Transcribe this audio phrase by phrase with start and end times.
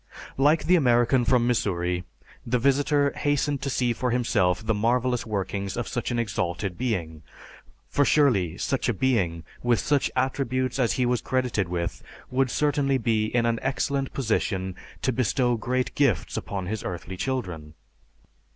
[0.39, 2.05] Like the American from Missouri,
[2.43, 7.21] the visitor hastened to see for himself the marvelous workings of such an exalted being,
[7.87, 12.01] for surely such a being, with such attributes as he was credited with,
[12.31, 17.75] would certainly be in an excellent position to bestow great gifts upon his earthly children.